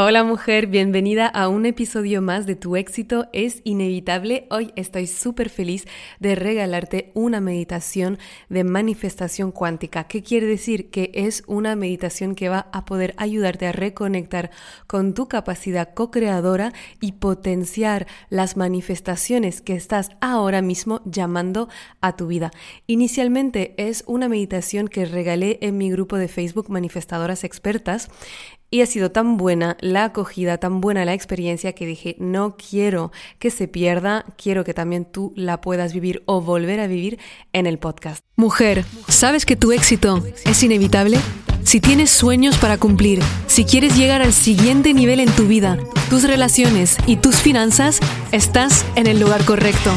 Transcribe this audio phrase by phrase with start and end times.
[0.00, 4.46] Hola mujer, bienvenida a un episodio más de Tu éxito es inevitable.
[4.48, 5.86] Hoy estoy súper feliz
[6.20, 8.16] de regalarte una meditación
[8.48, 10.04] de manifestación cuántica.
[10.04, 10.90] ¿Qué quiere decir?
[10.90, 14.52] Que es una meditación que va a poder ayudarte a reconectar
[14.86, 21.68] con tu capacidad co-creadora y potenciar las manifestaciones que estás ahora mismo llamando
[22.00, 22.52] a tu vida.
[22.86, 28.08] Inicialmente es una meditación que regalé en mi grupo de Facebook Manifestadoras Expertas
[28.70, 33.12] y ha sido tan buena la acogida, tan buena la experiencia que dije, no quiero
[33.38, 37.18] que se pierda, quiero que también tú la puedas vivir o volver a vivir
[37.52, 38.24] en el podcast.
[38.36, 41.18] Mujer, ¿sabes que tu éxito es inevitable?
[41.64, 46.22] Si tienes sueños para cumplir, si quieres llegar al siguiente nivel en tu vida, tus
[46.22, 48.00] relaciones y tus finanzas,
[48.32, 49.92] estás en el lugar correcto.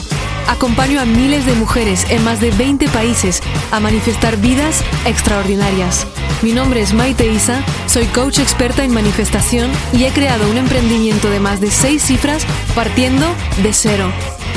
[0.49, 3.41] Acompaño a miles de mujeres en más de 20 países
[3.71, 6.05] a manifestar vidas extraordinarias.
[6.41, 11.29] Mi nombre es Maite Isa, soy coach experta en manifestación y he creado un emprendimiento
[11.29, 13.27] de más de 6 cifras partiendo
[13.61, 14.11] de cero.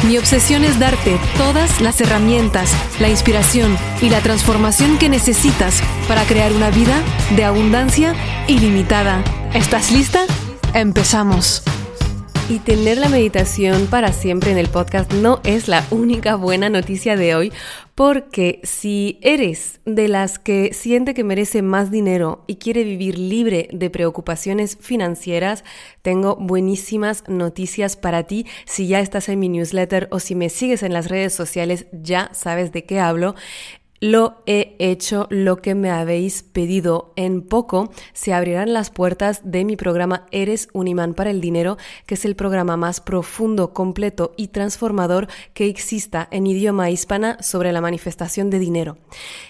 [0.06, 6.24] Mi obsesión es darte todas las herramientas, la inspiración y la transformación que necesitas para
[6.24, 7.02] crear una vida
[7.36, 8.14] de abundancia
[8.48, 9.22] ilimitada.
[9.52, 10.24] ¿Estás lista?
[10.72, 11.62] Empezamos.
[12.46, 17.16] Y tener la meditación para siempre en el podcast no es la única buena noticia
[17.16, 17.54] de hoy,
[17.94, 23.70] porque si eres de las que siente que merece más dinero y quiere vivir libre
[23.72, 25.64] de preocupaciones financieras,
[26.02, 28.44] tengo buenísimas noticias para ti.
[28.66, 32.28] Si ya estás en mi newsletter o si me sigues en las redes sociales, ya
[32.34, 33.34] sabes de qué hablo.
[34.00, 37.12] Lo he hecho lo que me habéis pedido.
[37.16, 41.78] En poco se abrirán las puertas de mi programa Eres un imán para el dinero,
[42.06, 47.72] que es el programa más profundo, completo y transformador que exista en idioma hispana sobre
[47.72, 48.98] la manifestación de dinero.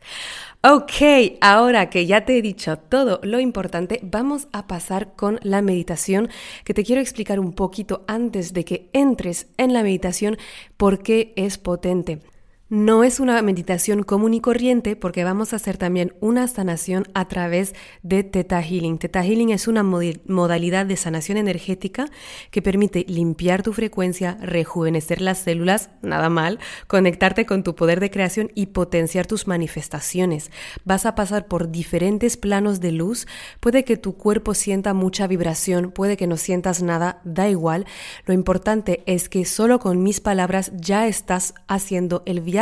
[0.61, 5.63] Ok, ahora que ya te he dicho todo lo importante, vamos a pasar con la
[5.63, 6.31] meditación
[6.65, 10.37] que te quiero explicar un poquito antes de que entres en la meditación
[10.77, 12.23] por qué es potente.
[12.71, 17.27] No es una meditación común y corriente porque vamos a hacer también una sanación a
[17.27, 18.99] través de Theta Healing.
[18.99, 22.11] Theta Healing es una modalidad de sanación energética
[22.51, 26.59] que permite limpiar tu frecuencia, rejuvenecer las células, nada mal,
[26.89, 30.51] conectarte con tu poder de creación y potenciar tus manifestaciones.
[30.85, 33.27] Vas a pasar por diferentes planos de luz.
[33.61, 37.87] Puede que tu cuerpo sienta mucha vibración, puede que no sientas nada, da igual.
[38.27, 42.58] Lo importante es que solo con mis palabras ya estás haciendo el viaje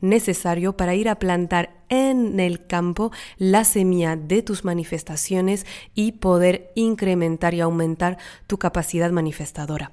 [0.00, 6.70] necesario para ir a plantar en el campo la semilla de tus manifestaciones y poder
[6.74, 9.92] incrementar y aumentar tu capacidad manifestadora.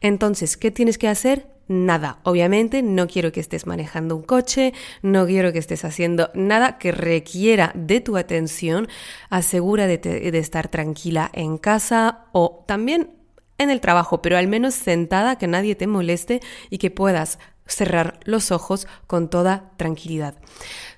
[0.00, 1.48] Entonces, ¿qué tienes que hacer?
[1.68, 6.76] Nada, obviamente no quiero que estés manejando un coche, no quiero que estés haciendo nada
[6.76, 8.88] que requiera de tu atención,
[9.30, 13.10] asegura de, de estar tranquila en casa o también
[13.58, 18.20] en el trabajo, pero al menos sentada, que nadie te moleste y que puedas cerrar
[18.24, 20.36] los ojos con toda tranquilidad.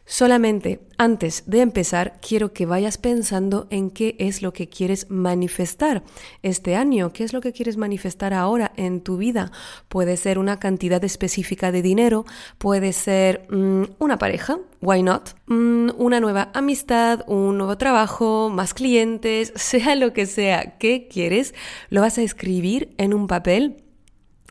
[0.06, 6.04] Solamente antes de empezar, quiero que vayas pensando en qué es lo que quieres manifestar
[6.42, 9.50] este año, qué es lo que quieres manifestar ahora en tu vida.
[9.88, 12.26] Puede ser una cantidad específica de dinero,
[12.58, 18.74] puede ser mm, una pareja, why not, mm, una nueva amistad, un nuevo trabajo, más
[18.74, 21.54] clientes, sea lo que sea que quieres,
[21.88, 23.83] lo vas a escribir en un papel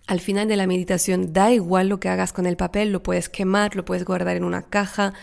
[0.05, 3.29] al final de la meditación da igual lo que hagas con el papel, lo puedes
[3.29, 5.13] quemar, lo puedes guardar en una caja,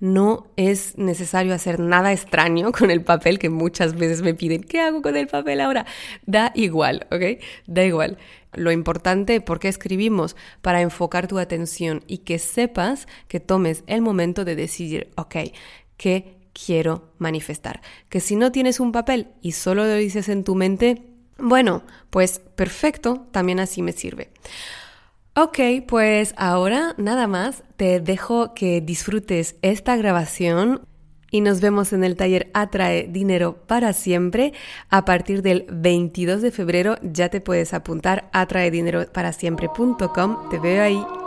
[0.00, 4.80] no es necesario hacer nada extraño con el papel que muchas veces me piden, ¿qué
[4.80, 5.84] hago con el papel ahora?
[6.24, 7.42] Da igual, ¿ok?
[7.66, 8.18] Da igual.
[8.54, 10.36] Lo importante, ¿por qué escribimos?
[10.62, 15.36] Para enfocar tu atención y que sepas que tomes el momento de decidir, ok,
[15.96, 17.80] ¿qué quiero manifestar?
[18.08, 21.09] Que si no tienes un papel y solo lo dices en tu mente,
[21.42, 24.30] bueno, pues perfecto, también así me sirve.
[25.36, 30.82] Ok, pues ahora nada más, te dejo que disfrutes esta grabación
[31.30, 34.52] y nos vemos en el taller Atrae Dinero para siempre.
[34.88, 40.48] A partir del 22 de febrero ya te puedes apuntar a atraedineroparasiempre.com.
[40.50, 41.19] Te veo ahí.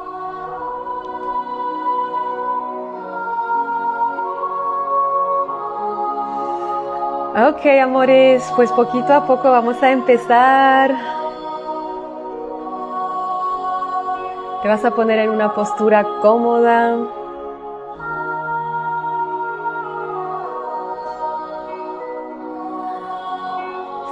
[7.36, 10.96] Ok, amores, pues poquito a poco vamos a empezar.
[14.62, 16.96] Te vas a poner en una postura cómoda.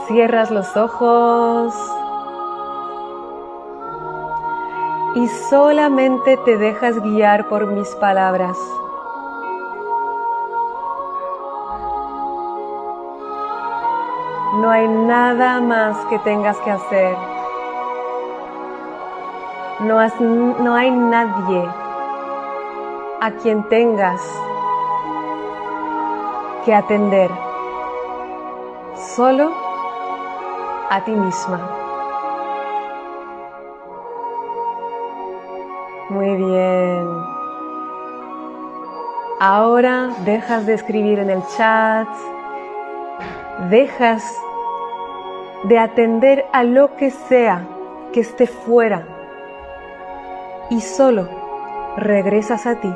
[0.07, 1.75] Cierras los ojos.
[5.13, 8.57] Y solamente te dejas guiar por mis palabras.
[15.33, 17.15] Nada más que tengas que hacer.
[19.81, 19.97] No,
[20.59, 21.67] no hay nadie
[23.21, 24.21] a quien tengas
[26.65, 27.29] que atender.
[29.15, 29.51] Solo
[30.89, 31.59] a ti misma.
[36.09, 37.07] Muy bien.
[39.39, 42.07] Ahora dejas de escribir en el chat,
[43.69, 44.23] dejas
[45.63, 47.67] de atender a lo que sea
[48.13, 49.05] que esté fuera
[50.69, 51.27] y solo
[51.97, 52.93] regresas a ti.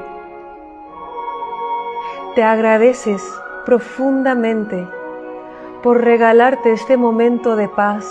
[2.33, 3.21] Te agradeces
[3.65, 4.87] profundamente
[5.83, 8.05] por regalarte este momento de paz,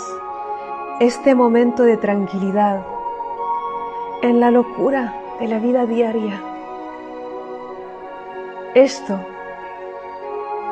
[0.99, 2.81] este momento de tranquilidad
[4.21, 6.41] en la locura de la vida diaria.
[8.73, 9.19] Esto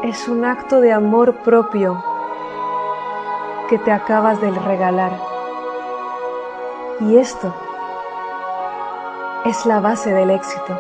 [0.04, 2.13] es un acto de amor propio
[3.70, 5.12] que te acabas de regalar.
[7.00, 7.54] Y esto
[9.46, 10.80] es la base del éxito.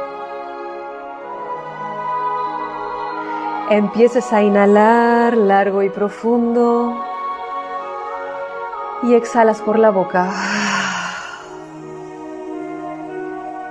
[3.69, 6.94] Empieces a inhalar largo y profundo
[9.03, 10.29] y exhalas por la boca.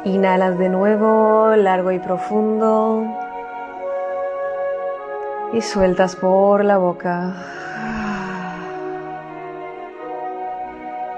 [0.05, 3.05] Inhalas de nuevo, largo y profundo.
[5.53, 7.62] Y sueltas por la boca.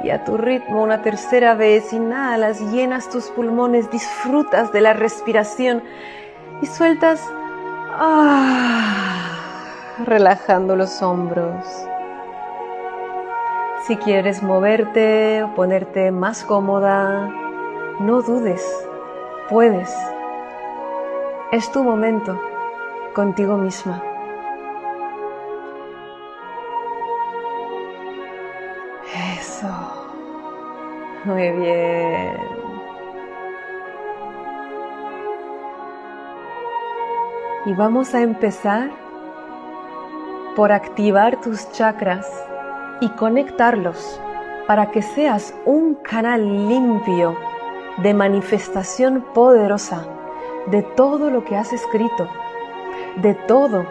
[0.04, 5.82] Y a tu ritmo una tercera vez inhalas, llenas tus pulmones, disfrutas de la respiración
[6.60, 7.26] y sueltas
[7.92, 9.32] ah,
[10.04, 11.64] relajando los hombros.
[13.86, 17.30] Si quieres moverte o ponerte más cómoda,
[18.00, 18.62] no dudes,
[19.48, 19.94] puedes.
[21.50, 22.38] Es tu momento
[23.14, 24.13] contigo misma.
[31.24, 32.36] Muy bien.
[37.64, 38.90] Y vamos a empezar
[40.54, 42.26] por activar tus chakras
[43.00, 44.20] y conectarlos
[44.66, 47.34] para que seas un canal limpio
[48.02, 50.06] de manifestación poderosa
[50.66, 52.28] de todo lo que has escrito,
[53.16, 53.86] de todo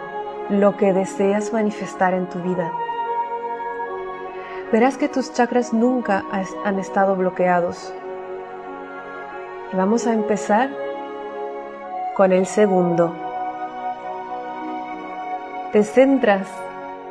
[0.50, 2.70] lo que deseas manifestar en tu vida
[4.74, 6.24] verás que tus chakras nunca
[6.64, 7.94] han estado bloqueados.
[9.72, 10.68] Y vamos a empezar
[12.16, 13.14] con el segundo.
[15.70, 16.48] Te centras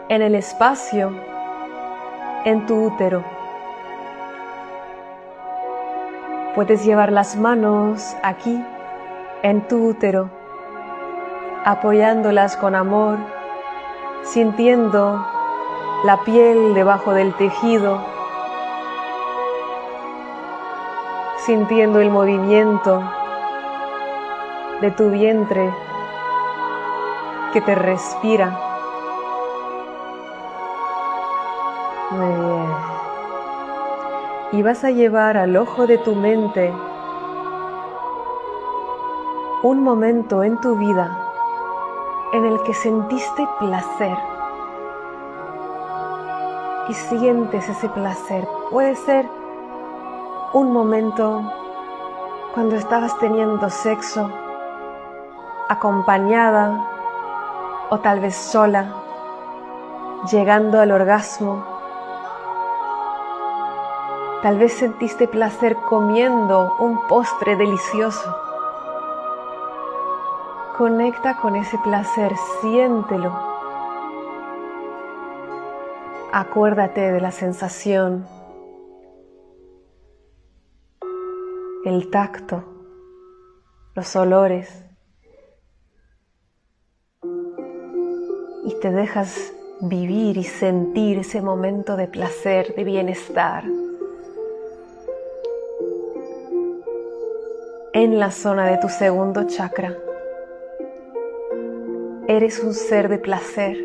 [0.09, 1.13] en el espacio
[2.43, 3.23] en tu útero.
[6.55, 8.61] Puedes llevar las manos aquí
[9.41, 10.29] en tu útero,
[11.63, 13.19] apoyándolas con amor,
[14.23, 15.32] sintiendo
[16.03, 18.01] la piel debajo del tejido,
[21.37, 23.01] sintiendo el movimiento
[24.81, 25.73] de tu vientre
[27.53, 28.59] que te respira.
[32.11, 32.67] Muy bien.
[34.51, 36.73] Y vas a llevar al ojo de tu mente
[39.63, 41.17] un momento en tu vida
[42.33, 44.32] en el que sentiste placer
[46.89, 48.47] y sientes ese placer.
[48.69, 49.27] Puede ser
[50.53, 51.41] un momento
[52.53, 54.29] cuando estabas teniendo sexo,
[55.69, 56.79] acompañada
[57.89, 58.93] o tal vez sola,
[60.29, 61.65] llegando al orgasmo.
[64.41, 68.35] Tal vez sentiste placer comiendo un postre delicioso.
[70.77, 73.52] Conecta con ese placer, siéntelo.
[76.35, 78.25] Acuérdate de la sensación
[81.85, 82.63] el tacto,
[83.93, 84.83] los olores.
[88.65, 93.65] Y te dejas vivir y sentir ese momento de placer, de bienestar.
[97.93, 99.95] En la zona de tu segundo chakra.
[102.27, 103.77] Eres un ser de placer,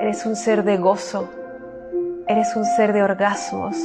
[0.00, 1.28] eres un ser de gozo,
[2.26, 3.76] eres un ser de orgasmos,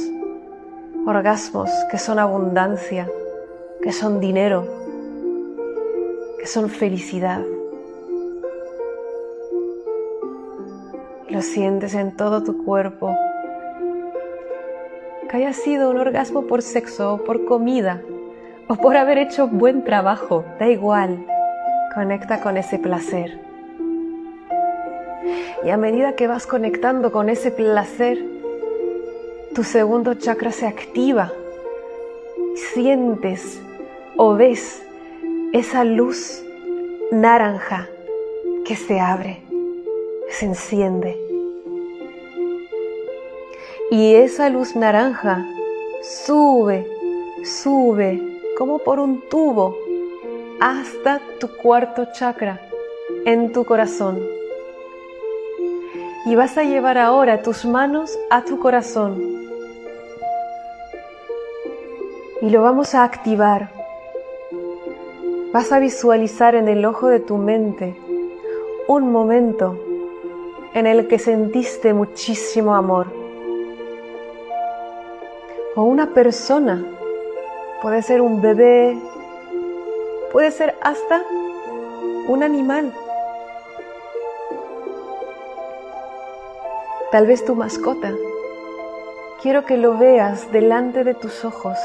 [1.06, 3.08] orgasmos que son abundancia,
[3.82, 4.66] que son dinero,
[6.38, 7.42] que son felicidad.
[11.28, 13.14] Lo sientes en todo tu cuerpo.
[15.28, 18.02] Que haya sido un orgasmo por sexo o por comida
[18.68, 21.24] o por haber hecho buen trabajo, da igual.
[21.94, 23.38] Conecta con ese placer.
[25.62, 28.29] Y a medida que vas conectando con ese placer,
[29.60, 31.30] tu segundo chakra se activa.
[32.72, 33.60] Sientes
[34.16, 34.82] o ves
[35.52, 36.42] esa luz
[37.10, 37.86] naranja
[38.64, 39.42] que se abre,
[40.30, 41.14] se enciende.
[43.90, 45.46] Y esa luz naranja
[46.24, 46.86] sube,
[47.44, 48.18] sube
[48.56, 49.76] como por un tubo
[50.58, 52.62] hasta tu cuarto chakra
[53.26, 54.26] en tu corazón.
[56.24, 59.39] Y vas a llevar ahora tus manos a tu corazón.
[62.42, 63.80] Y lo vamos a activar
[65.52, 67.96] vas a visualizar en el ojo de tu mente
[68.86, 69.78] un momento
[70.74, 73.08] en el que sentiste muchísimo amor.
[75.74, 76.84] O una persona,
[77.82, 78.96] puede ser un bebé,
[80.32, 81.22] puede ser hasta
[82.28, 82.92] un animal.
[87.10, 88.14] Tal vez tu mascota.
[89.42, 91.76] Quiero que lo veas delante de tus ojos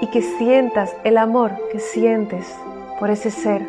[0.00, 2.54] y que sientas el amor que sientes
[2.98, 3.62] por ese ser.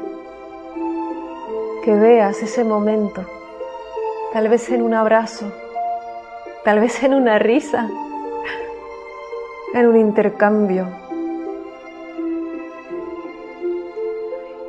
[1.84, 3.26] Que veas ese momento,
[4.34, 5.52] tal vez en un abrazo,
[6.66, 7.90] tal vez en una risa,
[9.74, 10.88] en un intercambio.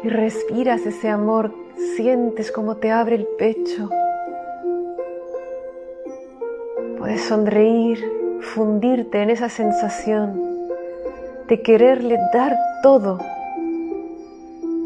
[0.04, 1.52] Y respiras ese amor,
[1.96, 3.90] sientes cómo te abre el pecho.
[6.98, 7.98] Puedes sonreír,
[8.40, 10.47] fundirte en esa sensación
[11.48, 13.18] de quererle dar todo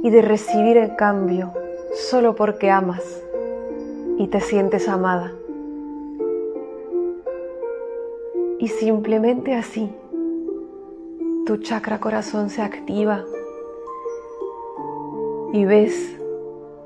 [0.05, 1.53] y de recibir el cambio
[1.95, 3.03] solo porque amas
[4.17, 5.33] y te sientes amada.
[8.61, 9.91] Y simplemente así,
[11.47, 13.25] tu chakra corazón se activa
[15.53, 16.17] y ves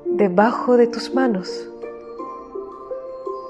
[0.06, 1.70] debajo de tus manos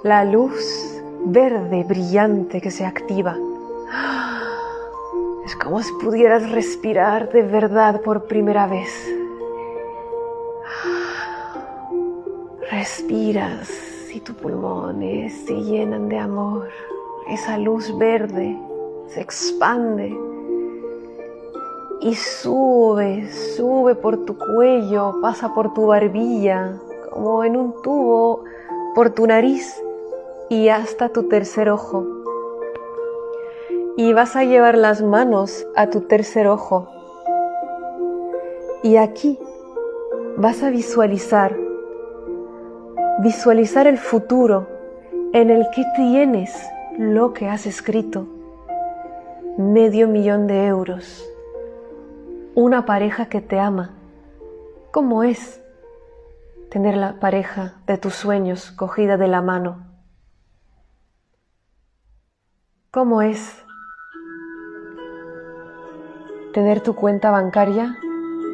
[0.03, 3.39] la luz verde brillante que se activa
[5.67, 8.89] como si pudieras respirar de verdad por primera vez.
[12.71, 13.69] Respiras
[14.15, 16.69] y tus pulmones se llenan de amor.
[17.29, 18.57] Esa luz verde
[19.09, 20.17] se expande
[22.01, 26.79] y sube, sube por tu cuello, pasa por tu barbilla,
[27.11, 28.45] como en un tubo,
[28.95, 29.83] por tu nariz
[30.49, 32.17] y hasta tu tercer ojo
[33.97, 36.89] y vas a llevar las manos a tu tercer ojo.
[38.83, 39.39] Y aquí
[40.37, 41.57] vas a visualizar,
[43.21, 44.69] visualizar el futuro
[45.33, 46.55] en el que tienes
[46.99, 48.27] lo que has escrito.
[49.57, 51.27] Medio millón de euros.
[52.55, 53.95] Una pareja que te ama.
[54.93, 55.63] ¿Cómo es
[56.71, 59.87] tener la pareja de tus sueños cogida de la mano?
[62.91, 63.66] ¿Cómo es
[66.57, 67.99] tener tu cuenta bancaria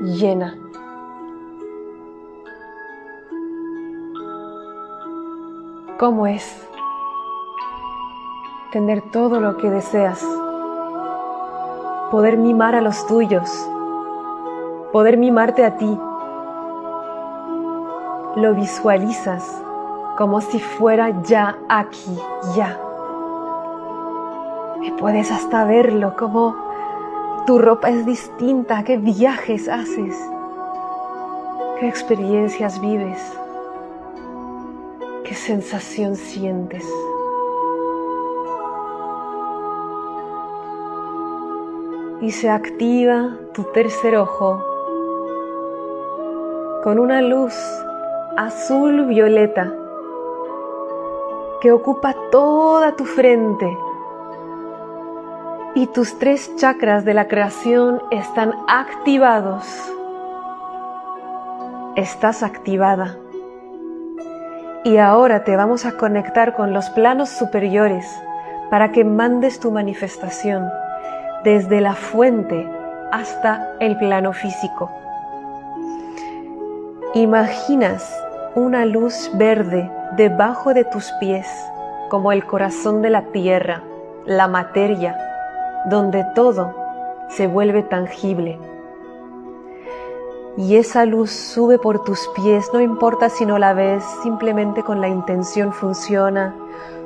[0.03, 0.57] llena.
[6.01, 6.69] ¿Cómo es
[8.73, 10.21] tener todo lo que deseas?
[12.11, 13.49] Poder mimar a los tuyos,
[14.91, 15.97] poder mimarte a ti.
[18.35, 19.63] Lo visualizas
[20.19, 22.19] como si fuera ya aquí,
[22.57, 22.81] ya.
[24.83, 26.62] Y puedes hasta verlo, como
[27.47, 30.17] tu ropa es distinta, qué viajes haces,
[31.81, 33.21] qué experiencias vives,
[35.25, 36.85] qué sensación sientes.
[42.21, 44.63] Y se activa tu tercer ojo
[46.85, 47.55] con una luz
[48.37, 49.75] azul violeta
[51.61, 53.77] que ocupa toda tu frente
[55.75, 59.65] y tus tres chakras de la creación están activados.
[61.97, 63.17] Estás activada.
[64.85, 68.07] Y ahora te vamos a conectar con los planos superiores
[68.71, 70.69] para que mandes tu manifestación
[71.45, 72.69] desde la fuente
[73.11, 74.91] hasta el plano físico.
[77.15, 78.11] Imaginas
[78.55, 81.47] una luz verde debajo de tus pies,
[82.11, 83.83] como el corazón de la tierra,
[84.27, 85.32] la materia,
[85.87, 86.75] donde todo
[87.29, 88.59] se vuelve tangible.
[90.57, 95.01] Y esa luz sube por tus pies, no importa si no la ves, simplemente con
[95.01, 96.55] la intención funciona.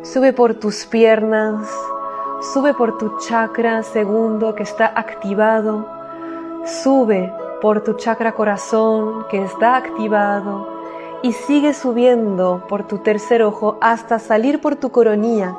[0.02, 1.68] Sube por tus piernas,
[2.52, 5.87] sube por tu chakra segundo que está activado,
[6.64, 10.76] sube por tu chakra corazón que está activado,
[11.23, 15.56] y sigue subiendo por tu tercer ojo hasta salir por tu coronilla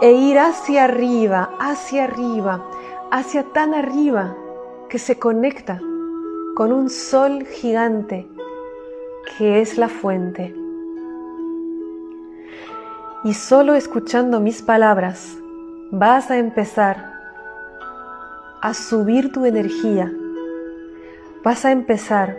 [0.00, 2.64] e ir hacia arriba, hacia arriba,
[3.10, 4.34] hacia tan arriba
[4.88, 5.80] que se conecta
[6.56, 8.28] con un sol gigante
[9.36, 10.54] que es la fuente.
[13.24, 15.36] Y solo escuchando mis palabras
[15.90, 17.12] vas a empezar
[18.62, 20.10] a subir tu energía,
[21.44, 22.36] vas a empezar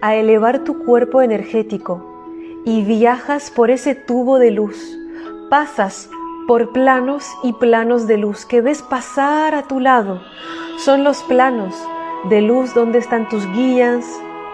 [0.00, 4.98] a elevar tu cuerpo energético y viajas por ese tubo de luz.
[5.48, 6.10] Pasas
[6.46, 10.20] por planos y planos de luz que ves pasar a tu lado.
[10.76, 11.74] Son los planos
[12.28, 14.04] de luz donde están tus guías,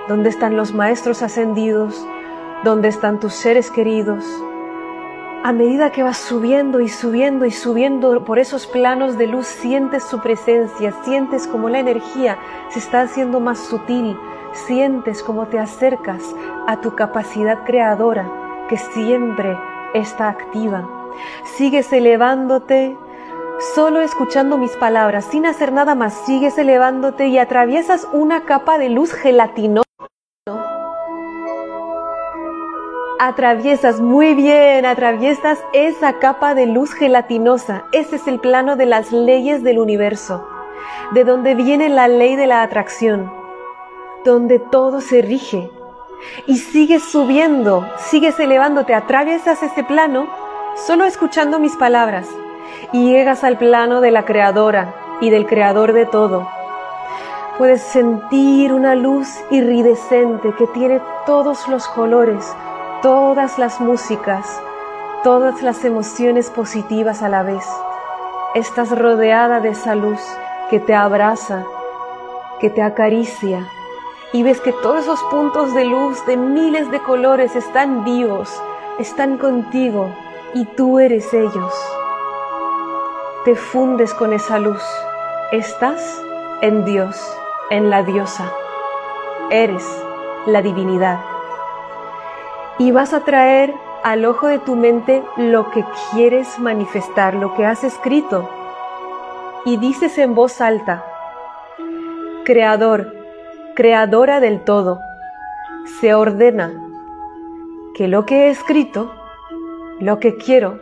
[0.09, 2.07] donde están los maestros ascendidos,
[2.65, 4.25] donde están tus seres queridos.
[5.43, 10.05] A medida que vas subiendo y subiendo y subiendo por esos planos de luz, sientes
[10.05, 14.17] su presencia, sientes como la energía se está haciendo más sutil,
[14.53, 18.31] sientes cómo te acercas a tu capacidad creadora
[18.69, 19.57] que siempre
[19.95, 21.00] está activa.
[21.57, 22.97] Sigues elevándote
[23.75, 28.89] solo escuchando mis palabras, sin hacer nada más, sigues elevándote y atraviesas una capa de
[28.89, 29.85] luz gelatinosa.
[33.19, 37.85] Atraviesas muy bien, atraviesas esa capa de luz gelatinosa.
[37.93, 40.49] Ese es el plano de las leyes del universo,
[41.13, 43.41] de donde viene la ley de la atracción
[44.25, 45.71] donde todo se rige.
[46.47, 50.29] Y sigues subiendo, sigues elevándote, atraviesas ese plano
[50.77, 52.29] solo escuchando mis palabras
[52.93, 56.49] y llegas al plano de la creadora y del creador de todo.
[57.59, 62.57] Puedes sentir una luz iridescente que tiene todos los colores,
[63.03, 64.61] todas las músicas,
[65.23, 67.67] todas las emociones positivas a la vez.
[68.55, 70.21] Estás rodeada de esa luz
[70.71, 71.65] que te abraza,
[72.61, 73.69] que te acaricia,
[74.33, 78.51] y ves que todos esos puntos de luz de miles de colores están vivos,
[78.99, 80.09] están contigo
[80.55, 81.75] y tú eres ellos.
[83.45, 84.83] Te fundes con esa luz.
[85.53, 86.23] Estás
[86.61, 87.17] en Dios,
[87.71, 88.53] en la diosa.
[89.51, 89.85] Eres
[90.47, 91.21] la divinidad.
[92.79, 97.67] Y vas a traer al ojo de tu mente lo que quieres manifestar, lo que
[97.67, 98.49] has escrito.
[99.65, 101.05] Y dices en voz alta,
[102.45, 103.15] Creador,
[103.77, 105.01] creadora del todo,
[106.01, 106.73] se ordena
[107.95, 109.13] que lo que he escrito,
[110.01, 110.81] lo que quiero,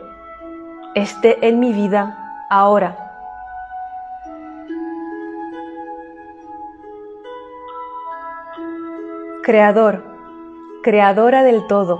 [0.95, 2.95] esté en mi vida ahora.
[9.43, 10.03] Creador,
[10.83, 11.99] creadora del todo,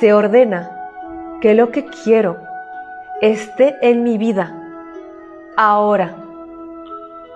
[0.00, 0.70] se ordena
[1.42, 2.38] que lo que quiero
[3.20, 4.54] esté en mi vida
[5.56, 6.16] ahora.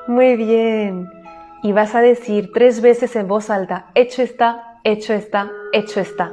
[0.07, 1.11] Muy bien
[1.63, 6.33] y vas a decir tres veces en voz alta, hecho está, hecho está, hecho está.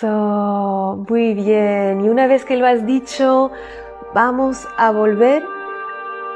[0.00, 2.04] Muy bien.
[2.04, 3.50] Y una vez que lo has dicho,
[4.14, 5.44] vamos a volver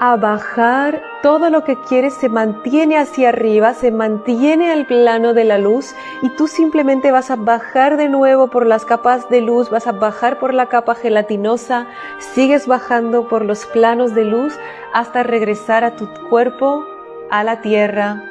[0.01, 5.45] a bajar, todo lo que quieres se mantiene hacia arriba, se mantiene al plano de
[5.45, 9.71] la luz y tú simplemente vas a bajar de nuevo por las capas de luz,
[9.71, 11.87] vas a bajar por la capa gelatinosa,
[12.19, 14.59] sigues bajando por los planos de luz
[14.93, 16.85] hasta regresar a tu cuerpo,
[17.31, 18.25] a la tierra,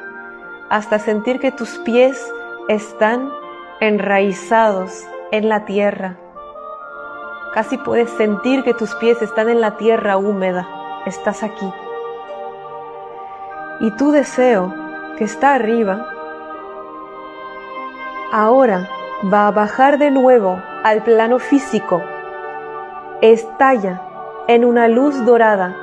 [0.68, 2.30] hasta sentir que tus pies
[2.68, 3.32] están
[3.80, 6.18] enraizados en la tierra
[7.52, 10.66] Casi puedes sentir que tus pies están en la tierra húmeda.
[11.04, 11.70] Estás aquí.
[13.80, 14.72] Y tu deseo,
[15.18, 16.06] que está arriba,
[18.32, 18.88] ahora
[19.30, 22.00] va a bajar de nuevo al plano físico.
[23.20, 24.00] Estalla
[24.48, 25.76] en una luz dorada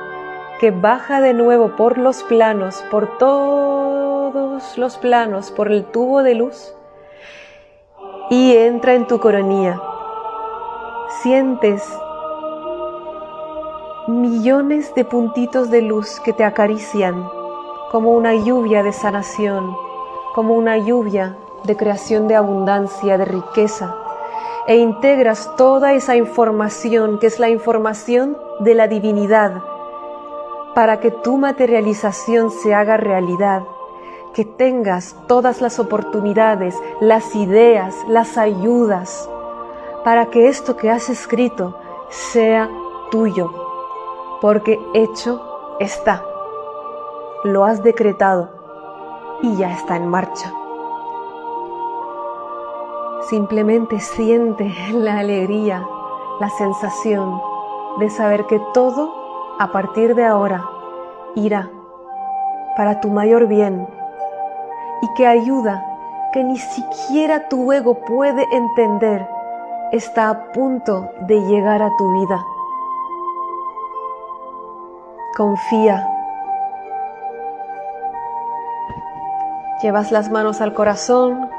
[0.58, 6.34] que baja de nuevo por los planos, por todos los planos, por el tubo de
[6.34, 6.74] luz
[8.30, 9.80] y entra en tu coronilla.
[11.20, 11.82] Sientes
[14.06, 17.28] millones de puntitos de luz que te acarician
[17.90, 19.76] como una lluvia de sanación,
[20.32, 23.96] como una lluvia de creación de abundancia, de riqueza,
[24.68, 29.64] e integras toda esa información que es la información de la divinidad
[30.74, 33.64] para que tu materialización se haga realidad,
[34.34, 39.28] que tengas todas las oportunidades, las ideas, las ayudas,
[40.04, 41.76] para que esto que has escrito
[42.08, 42.70] sea
[43.10, 43.50] tuyo,
[44.40, 45.40] porque hecho
[45.78, 46.24] está.
[47.44, 48.50] Lo has decretado
[49.42, 50.52] y ya está en marcha.
[53.28, 55.86] Simplemente siente la alegría,
[56.40, 57.40] la sensación
[57.98, 59.12] de saber que todo
[59.58, 60.68] a partir de ahora
[61.34, 61.70] irá
[62.76, 63.86] para tu mayor bien
[65.02, 65.86] y que ayuda
[66.32, 69.26] que ni siquiera tu ego puede entender
[69.92, 72.44] está a punto de llegar a tu vida.
[75.36, 76.06] Confía.
[79.82, 81.50] Llevas las manos al corazón,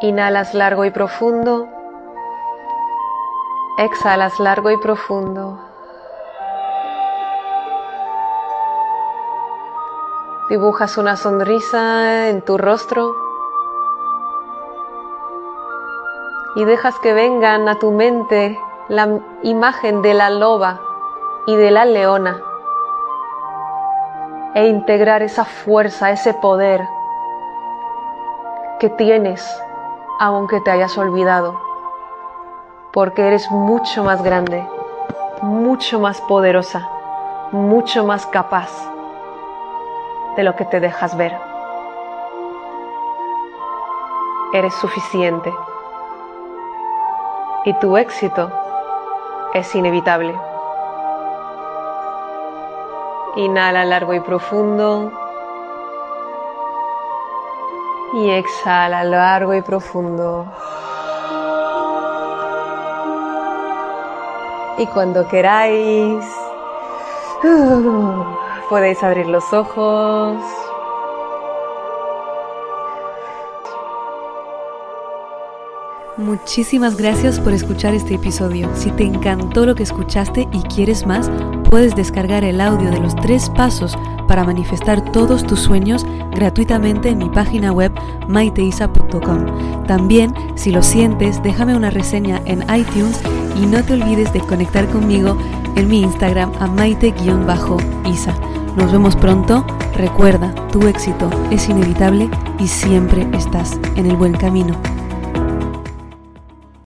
[0.00, 1.68] inhalas largo y profundo,
[3.78, 5.58] exhalas largo y profundo.
[10.48, 13.26] Dibujas una sonrisa en tu rostro.
[16.56, 20.80] y dejas que vengan a tu mente la imagen de la loba
[21.46, 22.40] y de la leona.
[24.54, 26.80] E integrar esa fuerza, ese poder
[28.80, 29.46] que tienes
[30.18, 31.60] aunque te hayas olvidado,
[32.90, 34.66] porque eres mucho más grande,
[35.42, 36.88] mucho más poderosa,
[37.52, 38.70] mucho más capaz
[40.36, 41.36] de lo que te dejas ver.
[44.52, 45.52] Eres suficiente
[47.64, 48.50] y tu éxito
[49.54, 50.38] es inevitable.
[53.36, 55.12] Inhala largo y profundo.
[58.14, 60.46] Y exhala largo y profundo.
[64.78, 66.24] Y cuando queráis,
[68.68, 70.36] podéis abrir los ojos.
[76.16, 78.70] Muchísimas gracias por escuchar este episodio.
[78.74, 81.30] Si te encantó lo que escuchaste y quieres más,
[81.68, 87.18] puedes descargar el audio de los tres pasos para manifestar todos tus sueños gratuitamente en
[87.18, 87.92] mi página web
[88.28, 89.84] maiteisa.com.
[89.86, 93.20] También, si lo sientes, déjame una reseña en iTunes
[93.62, 95.36] y no te olvides de conectar conmigo
[95.76, 98.34] en mi Instagram a maite-isa.
[98.76, 99.64] Nos vemos pronto.
[99.94, 104.74] Recuerda, tu éxito es inevitable y siempre estás en el buen camino.